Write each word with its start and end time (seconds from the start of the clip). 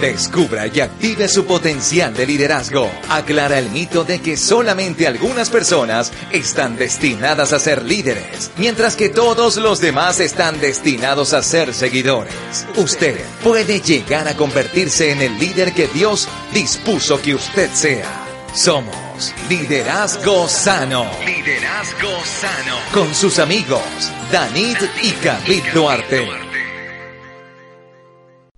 Descubra 0.00 0.66
y 0.66 0.80
active 0.80 1.28
su 1.28 1.44
potencial 1.44 2.14
de 2.14 2.26
liderazgo. 2.26 2.90
Aclara 3.08 3.58
el 3.58 3.70
mito 3.70 4.04
de 4.04 4.20
que 4.20 4.36
solamente 4.36 5.06
algunas 5.06 5.50
personas 5.50 6.12
están 6.30 6.76
destinadas 6.76 7.52
a 7.52 7.58
ser 7.58 7.84
líderes, 7.84 8.50
mientras 8.56 8.96
que 8.96 9.08
todos 9.08 9.56
los 9.56 9.80
demás 9.80 10.20
están 10.20 10.60
destinados 10.60 11.32
a 11.32 11.42
ser 11.42 11.74
seguidores. 11.74 12.34
Usted 12.76 13.20
puede 13.42 13.80
llegar 13.80 14.28
a 14.28 14.36
convertirse 14.36 15.12
en 15.12 15.22
el 15.22 15.38
líder 15.38 15.72
que 15.72 15.88
Dios 15.88 16.28
dispuso 16.52 17.20
que 17.20 17.34
usted 17.34 17.70
sea. 17.72 18.22
Somos 18.54 19.34
Liderazgo 19.48 20.46
Sano. 20.48 21.06
Liderazgo 21.24 22.10
Sano. 22.24 22.76
Con 22.92 23.14
sus 23.14 23.38
amigos, 23.38 23.82
Danit 24.30 24.78
y 25.02 25.12
David 25.24 25.62
Duarte. 25.72 26.51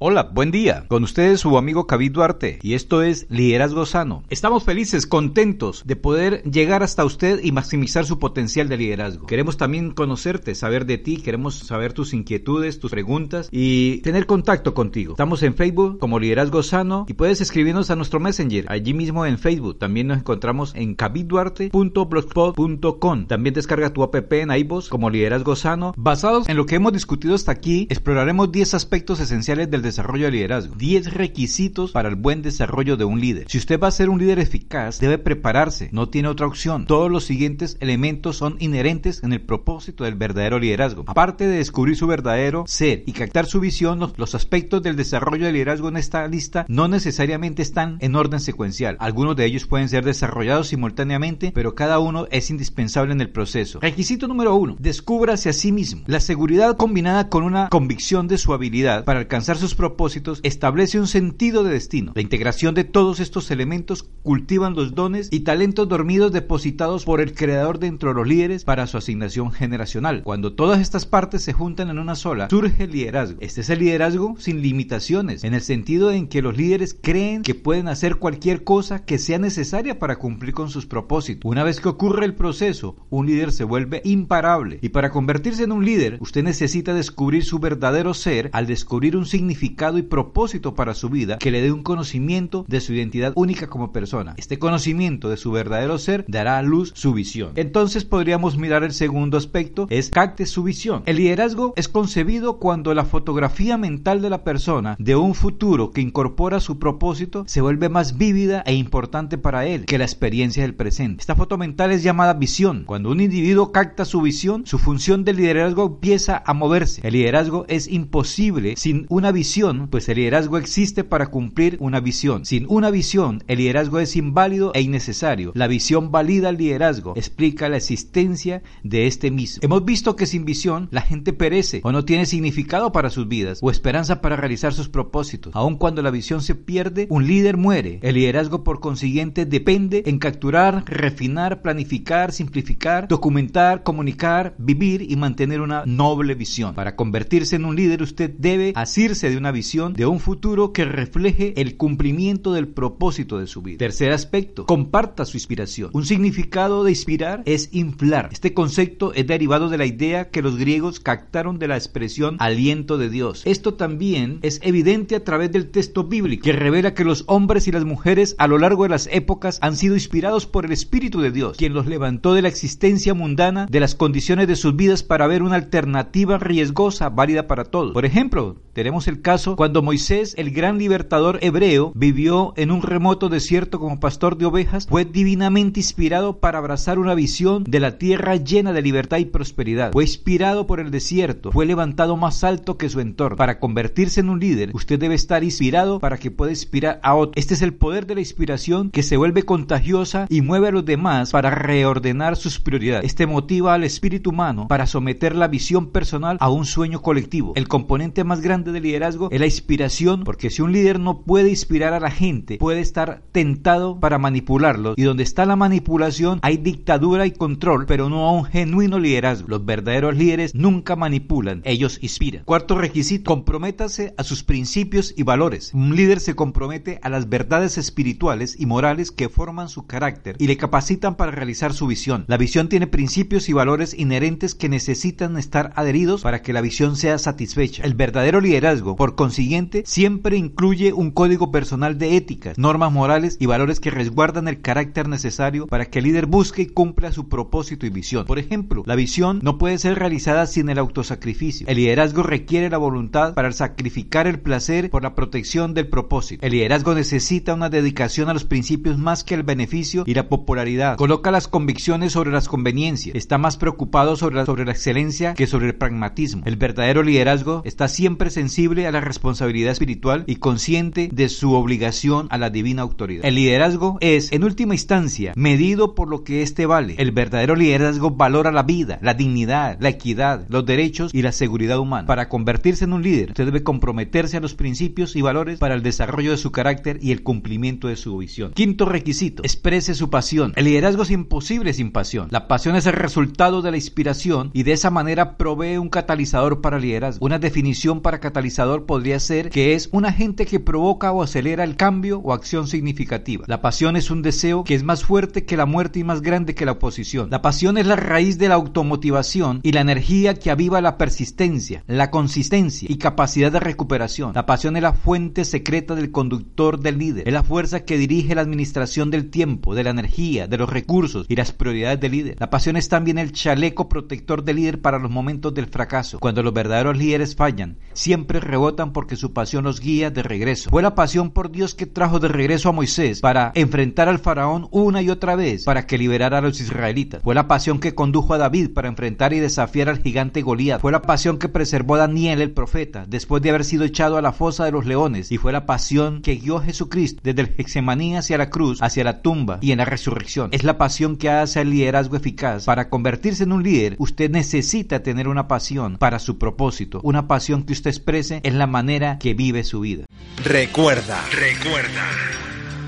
Hola, 0.00 0.24
buen 0.24 0.50
día. 0.50 0.86
Con 0.88 1.04
ustedes 1.04 1.38
su 1.38 1.56
amigo 1.56 1.86
Cavid 1.86 2.11
Duarte 2.11 2.58
y 2.62 2.75
esto 2.75 3.04
es 3.04 3.29
Liderazgo 3.30 3.86
Sano. 3.86 4.25
Estamos 4.29 4.64
felices, 4.64 5.07
contentos 5.07 5.85
de 5.86 5.94
poder 5.94 6.43
llegar 6.43 6.82
hasta 6.82 7.04
usted 7.04 7.39
y 7.44 7.52
maximizar 7.52 8.04
su 8.04 8.18
potencial 8.18 8.68
de 8.68 8.76
liderazgo. 8.76 9.26
Queremos 9.26 9.57
también 9.57 9.93
conocerte, 9.93 10.57
saber 10.57 10.86
de 10.86 10.99
ti, 10.99 11.18
queremos 11.18 11.58
saber 11.58 11.93
tus 11.93 12.12
inquietudes, 12.12 12.80
tus 12.80 12.90
preguntas 12.90 13.49
y 13.52 13.99
tener 13.99 14.26
contacto 14.26 14.75
contigo. 14.75 15.12
Estamos 15.12 15.44
en 15.44 15.54
Facebook 15.54 16.00
como 16.00 16.18
Liderazgo 16.18 16.64
Sano 16.64 17.04
y 17.07 17.14
puedes 17.14 17.40
escribirnos 17.40 17.93
a 17.93 17.96
nuestro 17.96 18.18
Messenger, 18.18 18.66
allí 18.71 18.94
mismo 18.94 19.26
en 19.26 19.38
Facebook. 19.38 19.79
También 19.79 20.08
nos 20.08 20.18
encontramos 20.18 20.74
en 20.74 20.96
cavidduarte.blogspot.com. 20.96 23.26
También 23.29 23.54
descarga 23.54 23.93
tu 23.93 24.02
app 24.02 24.32
en 24.32 24.50
iVoox 24.50 24.88
como 24.88 25.08
Liderazgo 25.08 25.54
Sano. 25.54 25.94
Basados 25.96 26.49
en 26.49 26.57
lo 26.57 26.66
que 26.66 26.74
hemos 26.74 26.93
discutido 26.93 27.36
hasta 27.36 27.52
aquí, 27.52 27.86
exploraremos 27.90 28.50
10 28.50 28.74
aspectos 28.74 29.21
esenciales 29.21 29.71
del 29.71 29.83
desarrollo 29.84 30.26
de 30.26 30.32
liderazgo. 30.32 30.74
10 30.74 31.14
requisitos 31.14 31.93
para 31.93 32.08
el 32.08 32.16
buen 32.16 32.42
desarrollo 32.42 32.97
de 32.97 33.05
un 33.05 33.20
líder. 33.20 33.47
Si 33.48 33.58
usted 33.58 33.78
va 33.78 33.88
a 33.88 33.92
ser 33.92 34.10
un 34.10 34.19
líder 34.19 34.38
eficaz, 34.41 34.98
debe 34.98 35.18
prepararse, 35.18 35.88
no 35.92 36.08
tiene 36.08 36.28
otra 36.28 36.46
opción. 36.46 36.86
Todos 36.86 37.10
los 37.10 37.24
siguientes 37.24 37.76
elementos 37.80 38.36
son 38.36 38.56
inherentes 38.58 39.22
en 39.22 39.32
el 39.32 39.41
propósito 39.41 40.04
del 40.04 40.16
verdadero 40.16 40.58
liderazgo. 40.58 41.04
Aparte 41.06 41.46
de 41.46 41.58
descubrir 41.58 41.96
su 41.96 42.06
verdadero 42.06 42.64
ser 42.66 43.04
y 43.06 43.12
captar 43.12 43.46
su 43.46 43.60
visión, 43.60 43.98
los, 43.98 44.18
los 44.18 44.34
aspectos 44.34 44.82
del 44.82 44.96
desarrollo 44.96 45.46
de 45.46 45.52
liderazgo 45.52 45.88
en 45.88 45.96
esta 45.96 46.26
lista 46.26 46.66
no 46.69 46.88
necesariamente 46.88 47.62
están 47.62 47.98
en 48.00 48.16
orden 48.16 48.41
secuencial. 48.41 48.96
Algunos 48.98 49.36
de 49.36 49.44
ellos 49.44 49.66
pueden 49.66 49.88
ser 49.88 50.04
desarrollados 50.04 50.69
simultáneamente, 50.69 51.52
pero 51.54 51.74
cada 51.74 51.98
uno 51.98 52.26
es 52.30 52.50
indispensable 52.50 53.12
en 53.12 53.20
el 53.20 53.30
proceso. 53.30 53.80
Requisito 53.80 54.26
número 54.28 54.54
uno, 54.56 54.76
descúbrase 54.78 55.48
a 55.48 55.52
sí 55.52 55.72
mismo. 55.72 56.02
La 56.06 56.20
seguridad 56.20 56.76
combinada 56.76 57.28
con 57.28 57.44
una 57.44 57.69
convicción 57.69 58.28
de 58.28 58.38
su 58.38 58.52
habilidad 58.52 59.04
para 59.04 59.20
alcanzar 59.20 59.56
sus 59.56 59.73
propósitos 59.77 60.41
establece 60.42 60.98
un 60.98 61.06
sentido 61.06 61.64
de 61.64 61.72
destino. 61.72 62.12
La 62.14 62.22
integración 62.22 62.75
de 62.75 62.84
todos 62.84 63.20
estos 63.20 63.50
elementos 63.50 64.05
cultivan 64.22 64.75
los 64.75 64.94
dones 64.94 65.28
y 65.31 65.41
talentos 65.41 65.89
dormidos 65.89 66.33
depositados 66.33 67.05
por 67.05 67.20
el 67.20 67.34
creador 67.34 67.78
dentro 67.78 68.11
de 68.11 68.14
los 68.14 68.27
líderes 68.27 68.64
para 68.64 68.86
su 68.86 68.97
asignación 68.97 69.53
generacional. 69.53 70.22
Cuando 70.22 70.55
todas 70.55 70.81
estas 70.81 71.06
partes 71.06 71.42
se 71.42 71.53
juntan 71.53 71.91
en 71.91 71.98
una 71.98 72.14
sola, 72.14 72.48
surge 72.50 72.84
el 72.84 72.92
liderazgo. 72.92 73.39
Este 73.41 73.62
es 73.62 73.70
el 73.70 73.81
liderazgo 73.81 74.36
sin 74.39 74.62
limitaciones, 74.62 75.44
en 75.44 75.55
el 75.55 75.62
sentido 75.62 76.12
en 76.12 76.28
que 76.28 76.42
los 76.42 76.56
líderes 76.56 76.97
creen 77.00 77.42
que 77.42 77.55
pueden 77.55 77.88
hacer 77.88 78.16
cualquier 78.16 78.64
cosa 78.64 79.05
que 79.05 79.19
sea 79.19 79.38
necesaria 79.38 79.98
para 79.98 80.16
cumplir 80.16 80.55
con 80.55 80.70
sus 80.70 80.86
propósitos. 80.86 81.50
Una 81.50 81.64
vez 81.64 81.81
que 81.81 81.88
ocurre 81.88 82.25
el 82.25 82.34
proceso, 82.34 82.97
un 83.11 83.27
líder 83.27 83.53
se 83.53 83.64
vuelve 83.64 84.00
imparable. 84.05 84.78
Y 84.83 84.91
para 84.91 85.11
convertirse 85.11 85.64
en 85.64 85.72
un 85.72 85.84
líder, 85.84 86.19
usted 86.20 86.42
necesita 86.42 86.94
descubrir 86.94 87.44
su 87.44 87.59
verdadero 87.59 88.14
ser 88.14 88.50
al 88.53 88.66
descubrir 88.66 89.16
un 89.16 89.27
significado 89.27 89.63
y 89.64 90.02
propósito 90.02 90.74
para 90.74 90.94
su 90.94 91.08
vida 91.08 91.38
que 91.38 91.50
le 91.50 91.62
dé 91.62 91.72
un 91.72 91.82
conocimiento 91.82 92.64
de 92.68 92.80
su 92.80 92.92
identidad 92.92 93.32
única 93.34 93.68
como 93.68 93.92
persona. 93.92 94.34
Este 94.36 94.58
conocimiento 94.58 95.30
de 95.30 95.36
su 95.36 95.50
verdadero 95.52 95.98
ser 95.98 96.24
dará 96.28 96.58
a 96.58 96.62
luz 96.62 96.92
su 96.94 97.14
visión. 97.14 97.52
Entonces 97.54 98.04
podríamos 98.04 98.58
mirar 98.58 98.84
el 98.84 98.92
segundo 98.92 99.38
aspecto, 99.38 99.86
es 99.88 100.10
capte 100.10 100.47
su 100.47 100.62
visión. 100.64 101.03
El 101.06 101.16
liderazgo 101.16 101.72
es 101.76 101.88
concebido 101.88 102.58
cuando 102.58 102.92
la 102.92 103.04
fotografía 103.04 103.78
mental 103.78 104.20
de 104.20 104.30
la 104.30 104.44
persona 104.44 104.97
de 104.98 105.16
un 105.16 105.34
futuro 105.34 105.91
que 105.91 106.00
incorpora 106.00 106.60
su 106.60 106.78
propósito 106.78 107.44
se 107.47 107.60
vuelve 107.60 107.88
más 107.88 108.19
vívida 108.19 108.62
e 108.66 108.74
importante 108.74 109.38
para 109.38 109.66
él 109.66 109.86
que 109.86 109.98
la 109.98 110.04
experiencia 110.04 110.62
del 110.62 110.74
presente. 110.74 111.20
Esta 111.20 111.36
foto 111.36 111.56
mental 111.56 111.91
es 111.92 112.03
llamada 112.03 112.34
visión. 112.34 112.84
Cuando 112.84 113.10
un 113.10 113.20
individuo 113.20 113.72
capta 113.72 114.04
su 114.04 114.20
visión, 114.20 114.66
su 114.66 114.78
función 114.78 115.24
de 115.24 115.32
liderazgo 115.32 115.86
empieza 115.86 116.42
a 116.44 116.53
moverse. 116.54 117.00
El 117.04 117.14
liderazgo 117.14 117.64
es 117.69 117.88
imposible 117.88 118.74
sin 118.76 119.06
una 119.08 119.32
visión 119.32 119.53
pues 119.88 120.09
el 120.09 120.16
liderazgo 120.16 120.59
existe 120.59 121.04
para 121.04 121.28
cumplir 121.28 121.76
una 121.78 122.00
visión. 122.00 122.44
Sin 122.44 122.66
una 122.69 122.91
visión, 122.91 123.44
el 123.47 123.59
liderazgo 123.59 124.00
es 124.00 124.16
inválido 124.16 124.72
e 124.75 124.81
innecesario. 124.81 125.53
La 125.54 125.69
visión 125.69 126.10
valida 126.10 126.48
el 126.48 126.56
liderazgo, 126.56 127.12
explica 127.16 127.69
la 127.69 127.76
existencia 127.76 128.65
de 128.82 129.06
este 129.06 129.31
mismo. 129.31 129.60
Hemos 129.62 129.84
visto 129.84 130.16
que 130.16 130.26
sin 130.26 130.44
visión 130.44 130.88
la 130.91 131.03
gente 131.03 131.32
perece 131.32 131.82
o 131.84 131.92
no 131.92 132.04
tiene 132.04 132.26
significado 132.26 132.91
para 132.91 133.10
sus 133.10 133.28
vidas 133.28 133.60
o 133.62 133.70
esperanza 133.70 134.20
para 134.20 134.34
realizar 134.34 134.75
sus 134.75 134.88
propósitos. 134.88 135.54
Aun 135.54 135.76
cuando 135.76 136.03
la 136.03 136.10
visión 136.10 136.42
se 136.42 136.56
pierde, 136.56 137.06
un 137.09 137.28
líder 137.28 137.56
muere. 137.56 138.00
El 138.03 138.16
liderazgo 138.16 138.65
por 138.65 138.81
consiguiente 138.81 139.47
depende 139.47 140.03
en 140.06 140.19
capturar, 140.19 140.82
refinar, 140.86 141.62
planificar, 141.62 142.32
simplificar, 142.32 143.06
documentar, 143.06 143.84
comunicar, 143.84 144.56
vivir 144.59 145.06
y 145.09 145.15
mantener 145.15 145.60
una 145.60 145.84
noble 145.86 146.34
visión. 146.34 146.75
Para 146.75 146.97
convertirse 146.97 147.54
en 147.54 147.66
un 147.66 147.76
líder 147.76 148.03
usted 148.03 148.34
debe 148.36 148.72
asirse 148.75 149.31
de 149.31 149.36
una 149.36 149.44
visión 149.53 149.94
de 149.94 150.06
un 150.06 150.21
futuro 150.21 150.72
que 150.72 150.84
refleje 150.84 151.60
el 151.60 151.77
cumplimiento 151.77 152.53
del 152.53 152.69
propósito 152.69 153.38
de 153.38 153.47
su 153.47 153.62
vida. 153.62 153.78
Tercer 153.78 154.12
aspecto, 154.12 154.66
comparta 154.66 155.25
su 155.25 155.37
inspiración. 155.37 155.91
Un 155.93 156.05
significado 156.05 156.84
de 156.84 156.91
inspirar 156.91 157.43
es 157.44 157.69
inflar. 157.72 158.28
Este 158.33 158.54
concepto 158.54 159.12
es 159.15 159.27
derivado 159.27 159.69
de 159.69 159.78
la 159.78 159.87
idea 159.87 160.31
que 160.31 160.43
los 160.43 160.56
griegos 160.56 161.00
captaron 161.00 161.59
de 161.59 161.69
la 161.69 161.77
expresión 161.77 162.37
aliento 162.38 162.99
de 162.99 163.10
Dios. 163.10 163.43
Esto 163.44 163.75
también 163.75 164.38
es 164.43 164.60
evidente 164.62 165.16
a 165.16 165.25
través 165.25 165.53
del 165.53 165.71
texto 165.71 166.04
bíblico 166.04 166.44
que 166.44 166.53
revela 166.53 166.94
que 166.94 167.04
los 167.04 167.25
hombres 167.27 167.69
y 167.69 167.72
las 167.72 167.84
mujeres 167.84 168.34
a 168.38 168.47
lo 168.47 168.59
largo 168.59 168.84
de 168.84 168.88
las 168.88 169.09
épocas 169.12 169.59
han 169.60 169.77
sido 169.77 169.94
inspirados 169.94 170.47
por 170.47 170.65
el 170.65 170.72
Espíritu 170.72 171.21
de 171.21 171.31
Dios, 171.31 171.56
quien 171.56 171.75
los 171.75 171.87
levantó 171.87 172.34
de 172.34 172.43
la 172.43 172.49
existencia 172.49 173.15
mundana, 173.15 173.66
de 173.71 173.81
las 173.81 173.94
condiciones 173.94 174.49
de 174.49 174.56
sus 174.56 174.77
vidas 174.77 175.03
para 175.03 175.27
ver 175.27 175.43
una 175.43 175.56
alternativa 175.56 176.38
riesgosa 176.38 177.10
válida 177.10 177.47
para 177.47 177.65
todos. 177.65 177.93
Por 177.93 178.04
ejemplo, 178.04 178.56
tenemos 178.72 179.09
el 179.09 179.21
caso 179.22 179.34
cuando 179.56 179.83
Moisés, 179.83 180.34
el 180.39 180.50
gran 180.50 180.78
libertador 180.78 181.39
hebreo, 181.43 181.93
vivió 181.95 182.53
en 182.56 182.71
un 182.71 182.83
remoto 182.83 183.28
desierto 183.28 183.78
como 183.78 184.00
pastor 184.00 184.39
de 184.39 184.47
ovejas, 184.47 184.87
fue 184.87 185.05
divinamente 185.05 185.81
inspirado 185.81 186.39
para 186.39 186.59
abrazar 186.59 186.99
una 186.99 187.15
visión 187.15 187.65
de 187.65 187.81
la 187.81 187.99
tierra 187.99 188.37
llena 188.37 188.72
de 188.72 188.83
libertad 188.83 189.19
y 189.19 189.25
prosperidad. 189.25 189.93
Fue 189.93 190.05
inspirado 190.05 190.67
por 190.67 190.81
el 190.81 190.91
desierto, 190.91 191.50
fue 191.53 191.67
levantado 191.67 192.17
más 192.17 192.45
alto 192.45 192.78
que 192.78 192.89
su 192.89 193.00
entorno. 193.00 193.37
Para 193.37 193.59
convertirse 193.59 194.21
en 194.21 194.28
un 194.28 194.41
líder, 194.41 194.71
usted 194.75 194.99
debe 194.99 195.15
estar 195.15 195.43
inspirado 195.43 195.99
para 195.99 196.19
que 196.19 196.31
pueda 196.31 196.53
inspirar 196.53 197.01
a 197.03 197.15
otros. 197.15 197.34
Este 197.37 197.55
es 197.55 197.62
el 197.62 197.75
poder 197.75 198.06
de 198.06 198.15
la 198.15 198.21
inspiración 198.21 198.91
que 198.91 199.03
se 199.03 199.16
vuelve 199.16 199.43
contagiosa 199.43 200.27
y 200.28 200.41
mueve 200.41 200.69
a 200.69 200.72
los 200.72 200.84
demás 200.84 201.31
para 201.31 201.51
reordenar 201.51 202.37
sus 202.37 202.61
prioridades. 202.61 203.05
Este 203.06 203.27
motiva 203.27 203.75
al 203.75 203.84
espíritu 203.84 204.31
humano 204.31 204.69
para 204.69 204.87
someter 204.87 205.34
la 205.34 205.49
visión 205.49 205.91
personal 205.91 206.37
a 206.41 206.51
un 206.51 206.65
sueño 206.65 207.03
colectivo. 207.03 207.53
El 207.56 207.69
componente 207.69 208.25
más 208.25 208.41
grande 208.41 208.72
del 208.72 208.83
liderazgo 208.83 209.23
es 209.30 209.40
la 209.40 209.46
inspiración, 209.46 210.24
porque 210.24 210.50
si 210.50 210.62
un 210.62 210.72
líder 210.72 211.00
no 211.00 211.22
puede 211.22 211.50
inspirar 211.50 211.92
a 211.92 212.00
la 212.00 212.10
gente, 212.10 212.58
puede 212.58 212.80
estar 212.80 213.22
tentado 213.32 214.00
para 214.00 214.18
manipularlos. 214.18 214.94
Y 214.96 215.02
donde 215.02 215.22
está 215.22 215.46
la 215.46 215.56
manipulación 215.56 216.38
hay 216.42 216.56
dictadura 216.56 217.26
y 217.26 217.32
control, 217.32 217.86
pero 217.86 218.08
no 218.08 218.26
a 218.26 218.32
un 218.32 218.44
genuino 218.44 218.98
liderazgo. 218.98 219.48
Los 219.48 219.64
verdaderos 219.64 220.16
líderes 220.16 220.54
nunca 220.54 220.96
manipulan, 220.96 221.62
ellos 221.64 221.98
inspiran. 222.02 222.44
Cuarto 222.44 222.78
requisito, 222.78 223.30
comprométase 223.30 224.14
a 224.16 224.24
sus 224.24 224.42
principios 224.42 225.14
y 225.16 225.22
valores. 225.22 225.72
Un 225.74 225.96
líder 225.96 226.20
se 226.20 226.34
compromete 226.34 226.98
a 227.03 227.09
las 227.09 227.28
verdades 227.28 227.78
espirituales 227.78 228.56
y 228.59 228.66
morales 228.66 229.10
que 229.10 229.28
forman 229.28 229.68
su 229.68 229.86
carácter 229.86 230.36
y 230.38 230.47
le 230.47 230.56
capacitan 230.56 231.16
para 231.16 231.32
realizar 231.32 231.72
su 231.72 231.86
visión. 231.86 232.24
La 232.28 232.36
visión 232.36 232.68
tiene 232.68 232.86
principios 232.86 233.48
y 233.48 233.53
valores 233.53 233.94
inherentes 233.98 234.54
que 234.54 234.68
necesitan 234.68 235.36
estar 235.36 235.72
adheridos 235.77 236.22
para 236.22 236.42
que 236.42 236.53
la 236.53 236.60
visión 236.60 236.97
sea 236.97 237.18
satisfecha. 237.18 237.82
El 237.84 237.94
verdadero 237.94 238.41
liderazgo, 238.41 238.97
por 238.97 239.14
consiguiente, 239.16 239.83
siempre 239.87 240.37
incluye 240.37 240.93
un 240.93 241.11
código 241.11 241.51
personal 241.51 241.99
de 241.99 242.16
éticas, 242.16 242.59
normas 242.59 242.93
morales 242.93 243.37
y 243.41 243.47
valores 243.47 243.81
que 243.81 243.91
resguardan 243.91 244.49
el 244.49 244.61
carácter 244.61 245.09
necesario 245.09 245.66
para 245.66 245.87
que 245.87 245.99
el 245.99 246.07
líder 246.07 246.27
busque 246.27 246.63
y 246.63 246.66
cumpla 246.66 247.13
su 247.13 247.28
propósito 247.28 247.87
y 247.87 247.91
visión. 247.91 248.27
Por 248.27 248.39
ejemplo, 248.39 248.83
la 248.87 248.95
visión 248.95 249.41
no 249.43 249.59
puede 249.59 249.78
ser 249.78 249.99
realizada 249.99 250.47
sin 250.47 250.69
el 250.69 250.78
autosacrificio. 250.78 251.66
El 251.69 251.77
liderazgo 251.77 252.22
requiere 252.22 252.71
la 252.71 252.78
voluntad 252.78 253.34
para 253.34 253.53
sacrificar 253.53 254.27
el 254.27 254.41
placer 254.41 254.91
por 254.91 255.03
la 255.03 255.15
protección 255.15 255.75
del 255.75 255.89
propósito. 255.89 256.45
El 256.45 256.53
liderazgo 256.53 256.95
necesita 256.95 257.55
una 257.55 257.71
dedicación 257.71 258.29
a 258.29 258.35
los 258.35 258.45
principios 258.45 258.99
más 258.99 259.25
que 259.25 259.35
el 259.35 259.43
beneficio 259.43 260.05
y 260.07 260.15
la 260.15 260.29
popularidad. 260.29 260.97
Coloca 260.97 261.31
las 261.31 261.49
convicciones 261.49 262.13
sobre 262.13 262.33
las 262.33 262.49
conveniencias. 262.49 263.17
Está 263.17 263.39
más 263.39 263.57
preocupado 263.57 264.17
sobre 264.17 264.37
la, 264.37 264.47
sobre 264.47 264.65
la 264.65 264.73
excelencia 264.73 265.35
que 265.35 265.47
sobre 265.47 265.67
el 265.67 265.75
pragmatismo. 265.75 266.43
El 266.45 266.57
verdadero 266.57 267.03
liderazgo 267.03 267.63
está 267.65 267.89
siempre 267.89 268.31
sensible 268.31 268.87
a 268.87 268.91
la 268.94 269.00
responsabilidad 269.00 269.73
espiritual 269.73 270.25
y 270.26 270.37
consciente 270.37 271.11
de 271.12 271.29
su 271.29 271.52
obligación 271.52 272.26
a 272.31 272.38
la 272.38 272.50
divina 272.50 272.82
autoridad. 272.82 273.25
El 273.25 273.35
liderazgo 273.35 273.99
es, 274.00 274.32
en 274.32 274.44
última 274.44 274.75
instancia, 274.75 275.32
medido 275.37 275.94
por 275.94 276.08
lo 276.08 276.25
que 276.25 276.43
éste 276.43 276.67
vale. 276.67 276.94
El 276.99 277.12
verdadero 277.12 277.55
liderazgo 277.55 278.11
valora 278.11 278.52
la 278.52 278.62
vida, 278.62 278.99
la 279.02 279.14
dignidad, 279.14 279.76
la 279.81 279.91
equidad, 279.91 280.46
los 280.49 280.64
derechos 280.64 281.12
y 281.12 281.23
la 281.23 281.32
seguridad 281.32 281.79
humana. 281.79 282.06
Para 282.06 282.29
convertirse 282.29 282.85
en 282.85 282.93
un 282.93 283.02
líder, 283.02 283.31
usted 283.31 283.44
debe 283.44 283.62
comprometerse 283.62 284.37
a 284.37 284.41
los 284.41 284.55
principios 284.55 285.17
y 285.17 285.23
valores 285.23 285.58
para 285.58 285.75
el 285.75 285.82
desarrollo 285.82 286.31
de 286.31 286.37
su 286.38 286.52
carácter 286.52 286.99
y 287.02 287.12
el 287.12 287.23
cumplimiento 287.23 287.88
de 287.88 287.96
su 287.96 288.17
visión. 288.17 288.52
Quinto 288.52 288.87
requisito, 288.87 289.43
exprese 289.43 289.94
su 289.94 290.08
pasión. 290.11 290.52
El 290.56 290.67
liderazgo 290.67 291.02
es 291.02 291.11
imposible 291.11 291.73
sin 291.73 291.93
pasión. 291.93 292.29
La 292.31 292.49
pasión 292.49 292.76
es 292.76 292.87
el 292.87 292.93
resultado 292.94 293.62
de 293.62 293.70
la 293.70 293.76
inspiración 293.76 294.50
y 294.52 294.62
de 294.62 294.73
esa 294.73 294.91
manera 294.91 295.37
provee 295.37 295.79
un 295.79 295.88
catalizador 295.88 296.61
para 296.61 296.79
liderazgo. 296.79 297.25
Una 297.25 297.38
definición 297.38 298.00
para 298.00 298.20
catalizador 298.20 298.84
podría 298.87 299.21
ser 299.21 299.51
que 299.51 299.75
es 299.75 299.89
un 299.93 300.07
agente 300.07 300.47
que 300.47 300.61
provoca 300.61 301.13
o 301.13 301.23
acelera 301.23 301.65
el 301.65 301.77
cambio 301.77 302.19
o 302.19 302.33
acción 302.33 302.67
significativa. 302.67 303.45
La 303.49 303.61
pasión 303.61 303.97
es 303.97 304.11
un 304.11 304.23
deseo 304.23 304.65
que 304.65 304.75
es 304.75 304.83
más 304.83 305.05
fuerte 305.05 305.45
que 305.45 305.57
la 305.57 305.67
muerte 305.67 305.99
y 305.99 306.05
más 306.05 306.23
grande 306.23 306.55
que 306.55 306.65
la 306.65 306.73
oposición. 306.73 307.31
La 307.31 307.43
pasión 307.43 307.79
es 307.79 307.87
la 307.87 307.97
raíz 307.97 308.39
de 308.39 308.49
la 308.49 308.55
automotivación 308.55 309.61
y 309.63 309.73
la 309.73 309.81
energía 309.81 310.35
que 310.35 310.51
aviva 310.51 310.81
la 310.81 310.99
persistencia, 310.99 311.85
la 311.87 312.11
consistencia 312.11 312.89
y 312.91 312.97
capacidad 312.97 313.53
de 313.53 313.61
recuperación. 313.61 314.33
La 314.35 314.47
pasión 314.47 314.77
es 314.77 314.83
la 314.83 314.93
fuente 314.93 315.45
secreta 315.45 315.95
del 315.95 316.11
conductor 316.11 316.81
del 316.81 316.99
líder. 316.99 317.27
Es 317.27 317.35
la 317.35 317.43
fuerza 317.43 317.85
que 317.85 317.99
dirige 317.99 318.35
la 318.35 318.43
administración 318.43 319.11
del 319.11 319.31
tiempo, 319.31 319.75
de 319.75 319.85
la 319.85 319.91
energía, 319.91 320.47
de 320.47 320.59
los 320.59 320.69
recursos 320.69 321.27
y 321.29 321.37
las 321.37 321.53
prioridades 321.53 322.01
del 322.01 322.13
líder. 322.13 322.37
La 322.39 322.51
pasión 322.51 322.77
es 322.77 322.89
también 322.89 323.19
el 323.19 323.33
chaleco 323.33 323.89
protector 323.89 324.45
del 324.45 324.57
líder 324.57 324.81
para 324.81 324.99
los 324.99 325.11
momentos 325.11 325.55
del 325.55 325.67
fracaso. 325.67 326.19
Cuando 326.19 326.43
los 326.43 326.55
verdaderos 326.55 326.97
líderes 326.97 327.37
fallan, 327.37 327.79
siempre 327.93 328.41
porque 328.75 329.17
su 329.17 329.32
pasión 329.32 329.65
los 329.65 329.81
guía 329.81 330.11
de 330.11 330.23
regreso. 330.23 330.71
Fue 330.71 330.82
la 330.82 330.94
pasión 330.94 331.31
por 331.31 331.50
Dios 331.50 331.75
que 331.75 331.87
trajo 331.87 332.19
de 332.19 332.29
regreso 332.29 332.69
a 332.69 332.73
Moisés 332.73 333.21
para 333.21 333.53
enfrentar 333.55 334.09
al 334.09 334.19
faraón 334.19 334.69
una 334.71 335.03
y 335.03 335.11
otra 335.11 335.37
vez 335.37 335.65
para 335.65 335.87
que 335.87 335.99
liberara 335.99 336.38
a 336.38 336.41
los 336.41 336.61
israelitas. 336.61 337.23
Fue 337.23 337.35
la 337.35 337.47
pasión 337.47 337.79
que 337.79 337.94
condujo 337.94 338.35
a 338.35 338.38
David 338.38 338.71
para 338.75 338.88
enfrentar 338.88 339.32
y 339.32 339.41
desafiar 339.41 339.88
al 339.88 340.03
gigante 340.03 340.43
Goliat. 340.43 340.81
Fue 340.81 340.93
la 340.93 341.03
pasión 341.03 341.38
que 341.38 341.49
preservó 341.49 341.94
a 341.94 341.99
Daniel 341.99 342.41
el 342.41 342.50
profeta 342.50 343.05
después 343.09 343.43
de 343.43 343.50
haber 343.50 343.65
sido 343.65 343.85
echado 343.85 344.17
a 344.17 344.23
la 344.23 344.32
fosa 344.32 344.65
de 344.65 344.73
los 344.73 344.87
leones 344.87 345.31
y 345.31 345.38
fue 345.38 345.53
la 345.53 345.67
pasión 345.67 346.23
que 346.23 346.37
guió 346.37 346.59
a 346.59 346.65
Jesucristo 346.65 347.20
desde 347.23 347.43
el 347.43 347.55
Hexemaní 347.56 348.17
hacia 348.17 348.38
la 348.38 348.50
cruz, 348.50 348.82
hacia 348.82 349.05
la 349.05 349.23
tumba 349.23 349.59
y 349.61 349.73
en 349.73 349.79
la 349.79 349.85
resurrección. 349.85 350.50
Es 350.53 350.65
la 350.65 350.79
pasión 350.79 351.17
que 351.17 351.31
hace 351.31 351.61
el 351.61 351.70
liderazgo 351.70 352.17
eficaz. 352.17 352.65
Para 352.65 352.88
convertirse 352.88 353.44
en 353.44 353.53
un 353.53 353.62
líder, 353.62 353.97
usted 353.99 354.31
necesita 354.31 355.03
tener 355.03 355.29
una 355.29 355.49
pasión 355.49 355.97
para 355.99 356.19
su 356.19 356.38
propósito, 356.38 357.00
una 357.03 357.29
pasión 357.29 357.65
que 357.65 357.73
usted 357.73 357.91
exprese 357.91 358.41
en 358.43 358.59
la 358.65 358.69
manera 358.69 359.19
que 359.19 359.35
vive 359.35 359.63
su 359.63 359.81
vida. 359.81 360.07
Recuerda, 360.43 361.23
recuerda. 361.31 362.09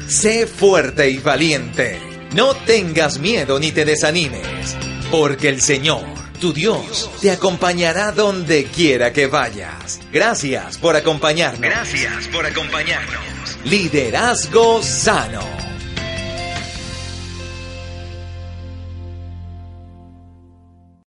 Sé 0.09 0.47
fuerte 0.47 1.11
y 1.11 1.19
valiente. 1.19 2.01
No 2.35 2.55
tengas 2.55 3.19
miedo 3.19 3.61
ni 3.61 3.73
te 3.73 3.85
desanimes, 3.85 4.75
porque 5.11 5.51
el 5.51 5.61
Señor, 5.61 6.07
tu 6.41 6.55
Dios, 6.55 7.11
te 7.21 7.31
acompañará 7.31 8.13
donde 8.13 8.65
quiera 8.65 9.13
que 9.13 9.27
vayas. 9.27 10.01
Gracias 10.11 10.79
por 10.79 10.97
acompañarnos. 10.97 11.61
Gracias 11.61 12.27
por 12.29 12.47
acompañarnos. 12.47 13.59
Liderazgo 13.65 14.83
sano. 14.83 15.76